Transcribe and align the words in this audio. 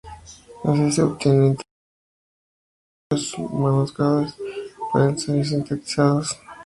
Así 0.63 0.91
se 0.93 1.03
obtiene 1.03 1.37
un 1.37 1.45
intermediario 1.45 3.11
del 3.11 3.31
cual 3.31 3.73
muchos 3.73 3.97
monosacáridos 3.99 4.37
pueden 4.91 5.19
ser 5.19 5.45
sintetizados. 5.45 6.39